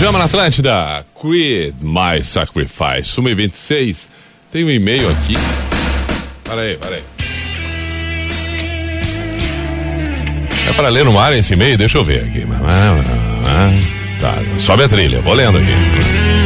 [0.00, 4.08] Pijama na Atlântida, Creed My Sacrifice, 1 e 26
[4.50, 5.34] Tem um e-mail aqui.
[6.42, 7.02] Para aí, para aí.
[10.66, 11.76] É para ler no ar esse e-mail?
[11.76, 12.46] Deixa eu ver aqui.
[14.18, 16.39] Tá, sobe a trilha, vou lendo aqui.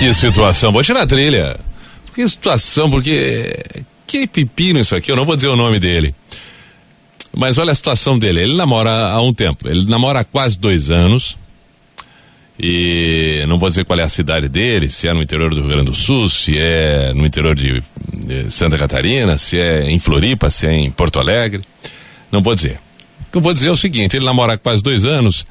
[0.00, 0.72] Que situação.
[0.72, 1.60] Vou tirar a trilha.
[2.14, 3.54] Que situação, porque.
[4.06, 6.14] Que pepino isso aqui, eu não vou dizer o nome dele.
[7.32, 8.40] Mas olha a situação dele.
[8.40, 9.68] Ele namora há um tempo.
[9.68, 11.36] Ele namora há quase dois anos.
[12.58, 15.70] E não vou dizer qual é a cidade dele, se é no interior do Rio
[15.70, 17.82] Grande do Sul, se é no interior de,
[18.50, 21.62] Santa Catarina, se é em Floripa, se é em Porto Alegre.
[22.32, 22.78] Não vou dizer.
[23.28, 25.46] O que eu vou dizer é o seguinte: ele namora há quase dois anos.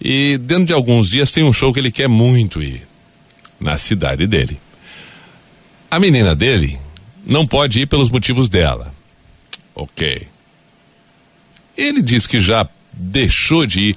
[0.00, 2.87] E dentro de alguns dias tem um show que ele quer muito ir
[3.60, 4.58] na cidade dele.
[5.90, 6.78] A menina dele
[7.24, 8.92] não pode ir pelos motivos dela.
[9.74, 10.26] Ok.
[11.76, 13.96] Ele diz que já deixou de ir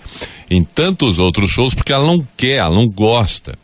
[0.50, 3.58] em tantos outros shows porque ela não quer, ela não gosta.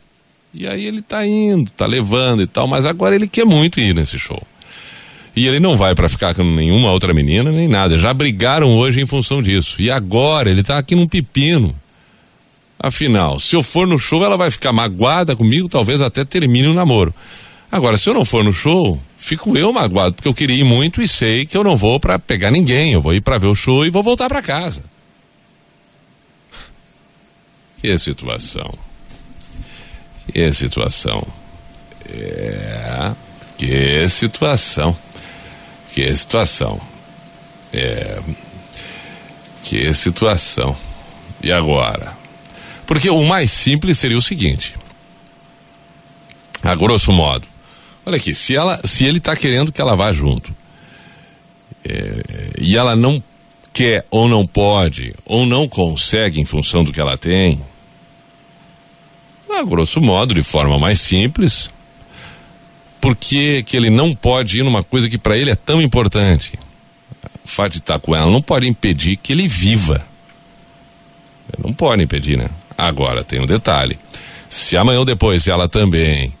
[0.52, 3.94] E aí ele tá indo, tá levando e tal, mas agora ele quer muito ir
[3.94, 4.42] nesse show.
[5.36, 7.96] E ele não vai para ficar com nenhuma outra menina, nem nada.
[7.96, 9.80] Já brigaram hoje em função disso.
[9.80, 11.76] E agora ele tá aqui num pepino.
[12.78, 16.74] Afinal, se eu for no show, ela vai ficar magoada comigo, talvez até termine o
[16.74, 17.12] namoro.
[17.70, 21.02] Agora, se eu não for no show, fico eu magoado, porque eu queria ir muito
[21.02, 22.92] e sei que eu não vou para pegar ninguém.
[22.92, 24.82] Eu vou ir para ver o show e vou voltar para casa.
[27.82, 28.74] Que situação.
[30.32, 31.26] Que situação.
[32.08, 33.12] É.
[33.56, 34.96] Que situação.
[35.92, 36.80] Que situação.
[37.72, 38.22] É.
[39.62, 40.76] Que situação.
[41.42, 42.17] E agora?
[42.88, 44.74] Porque o mais simples seria o seguinte.
[46.62, 47.46] A grosso modo.
[48.04, 50.56] Olha aqui, se, ela, se ele está querendo que ela vá junto
[51.84, 52.22] é,
[52.58, 53.22] e ela não
[53.74, 57.60] quer ou não pode ou não consegue em função do que ela tem,
[59.50, 61.70] a grosso modo, de forma mais simples,
[63.02, 66.58] porque que ele não pode ir numa coisa que para ele é tão importante.
[67.44, 70.06] O fato de estar com ela não pode impedir que ele viva.
[71.62, 72.48] Não pode impedir, né?
[72.88, 73.98] Agora tem um detalhe:
[74.48, 76.32] se amanhã ou depois ela também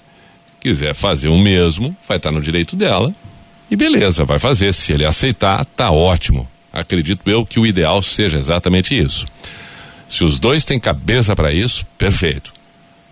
[0.58, 3.14] quiser fazer o mesmo, vai estar no direito dela
[3.70, 4.72] e beleza, vai fazer.
[4.72, 6.48] Se ele aceitar, tá ótimo.
[6.72, 9.26] Acredito eu que o ideal seja exatamente isso.
[10.08, 12.52] Se os dois têm cabeça para isso, perfeito.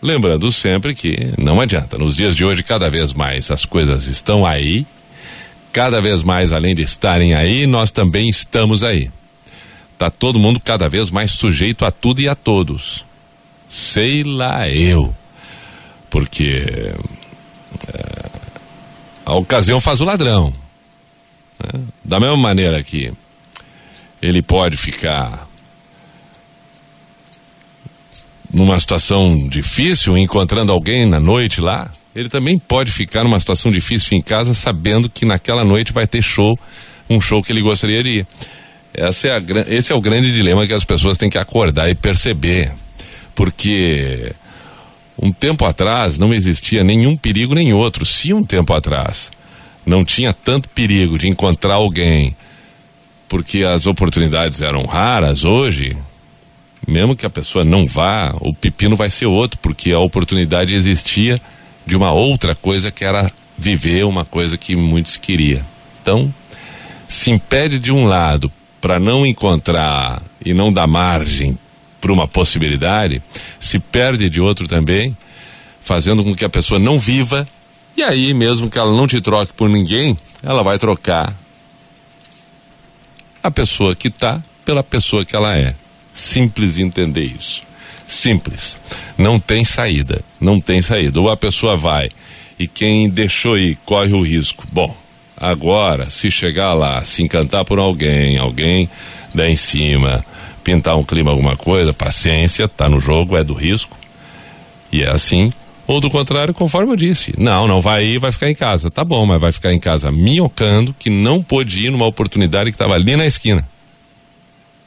[0.00, 1.98] Lembrando sempre que não adianta.
[1.98, 4.86] Nos dias de hoje, cada vez mais as coisas estão aí.
[5.72, 9.10] Cada vez mais, além de estarem aí, nós também estamos aí.
[9.98, 13.04] Tá todo mundo cada vez mais sujeito a tudo e a todos.
[13.68, 15.14] Sei lá eu.
[16.10, 16.64] Porque
[17.88, 18.30] é,
[19.24, 20.52] a ocasião faz o ladrão.
[21.62, 21.80] Né?
[22.04, 23.12] Da mesma maneira que
[24.22, 25.46] ele pode ficar
[28.52, 34.16] numa situação difícil, encontrando alguém na noite lá, ele também pode ficar numa situação difícil
[34.16, 36.58] em casa, sabendo que naquela noite vai ter show,
[37.10, 38.26] um show que ele gostaria de ir.
[38.94, 41.94] Essa é a, esse é o grande dilema que as pessoas têm que acordar e
[41.94, 42.72] perceber
[43.36, 44.32] porque
[45.16, 48.04] um tempo atrás não existia nenhum perigo nem outro.
[48.04, 49.30] Se um tempo atrás
[49.84, 52.34] não tinha tanto perigo de encontrar alguém,
[53.28, 55.96] porque as oportunidades eram raras, hoje,
[56.88, 61.40] mesmo que a pessoa não vá, o pepino vai ser outro, porque a oportunidade existia
[61.84, 65.64] de uma outra coisa que era viver uma coisa que muitos queriam.
[66.02, 66.34] Então,
[67.06, 68.50] se impede de um lado
[68.80, 71.58] para não encontrar e não dar margem
[72.00, 73.22] para uma possibilidade,
[73.58, 75.16] se perde de outro também,
[75.80, 77.46] fazendo com que a pessoa não viva,
[77.96, 81.34] e aí, mesmo que ela não te troque por ninguém, ela vai trocar
[83.42, 85.74] a pessoa que está pela pessoa que ela é.
[86.12, 87.62] Simples entender isso.
[88.06, 88.78] Simples.
[89.16, 90.22] Não tem saída.
[90.40, 91.20] Não tem saída.
[91.20, 92.10] Ou a pessoa vai
[92.58, 94.66] e quem deixou ir corre o risco.
[94.70, 94.94] Bom,
[95.36, 98.88] agora, se chegar lá, se encantar por alguém, alguém
[99.34, 100.24] dá em cima,
[100.66, 103.96] pintar um clima, alguma coisa, paciência, tá no jogo, é do risco.
[104.90, 105.52] E é assim.
[105.86, 107.32] Ou do contrário, conforme eu disse.
[107.38, 108.90] Não, não vai ir, vai ficar em casa.
[108.90, 112.74] Tá bom, mas vai ficar em casa minhocando que não pôde ir numa oportunidade que
[112.74, 113.64] estava ali na esquina.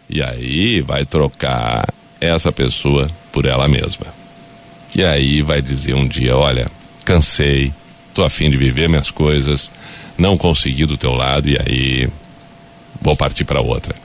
[0.10, 1.88] E aí vai trocar
[2.20, 4.08] essa pessoa por ela mesma.
[4.94, 6.70] E aí vai dizer um dia: olha,
[7.06, 7.72] cansei,
[8.14, 9.72] tô afim de viver minhas coisas,
[10.18, 12.10] não consegui do teu lado e aí
[13.02, 13.96] vou partir para outra.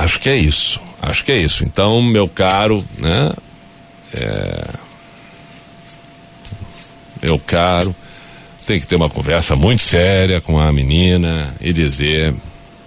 [0.00, 1.62] Acho que é isso, acho que é isso.
[1.62, 3.30] Então, meu caro, né?
[4.14, 4.70] É...
[7.22, 7.94] Meu caro,
[8.66, 12.34] tem que ter uma conversa muito séria com a menina e dizer: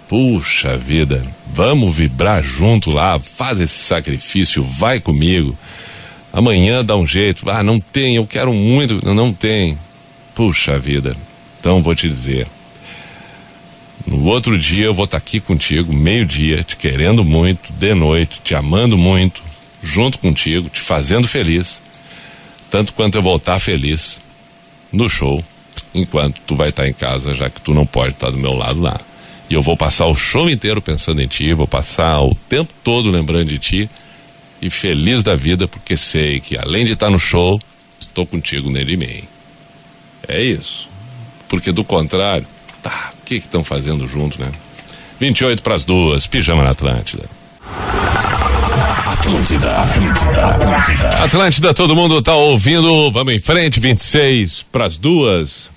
[0.08, 5.56] puxa vida, vamos vibrar junto lá, faz esse sacrifício, vai comigo.
[6.32, 7.48] Amanhã dá um jeito.
[7.48, 8.98] Ah, não tem, eu quero muito.
[9.14, 9.78] Não tem.
[10.34, 11.16] Puxa vida.
[11.60, 12.48] Então vou te dizer.
[14.06, 18.40] No outro dia eu vou estar tá aqui contigo, meio-dia, te querendo muito, de noite,
[18.44, 19.42] te amando muito,
[19.82, 21.80] junto contigo, te fazendo feliz.
[22.70, 24.20] Tanto quanto eu tá feliz
[24.92, 25.42] no show,
[25.94, 28.52] enquanto tu vai estar tá em casa, já que tu não pode estar do meu
[28.52, 29.00] lado lá.
[29.48, 33.10] E eu vou passar o show inteiro pensando em ti, vou passar o tempo todo
[33.10, 33.90] lembrando de ti
[34.60, 37.60] e feliz da vida porque sei que além de estar no show,
[38.00, 39.22] estou contigo nele mim.
[40.26, 40.88] É isso.
[41.48, 42.46] Porque do contrário,
[42.84, 44.52] tá, o que estão fazendo junto, né?
[45.18, 47.28] 28 para as duas, pijama na Atlântida.
[49.06, 51.08] Atlântida, Atlântida, Atlântida.
[51.24, 53.10] Atlântida, todo mundo tá ouvindo.
[53.10, 55.70] Vamos em frente, 26 para as duas.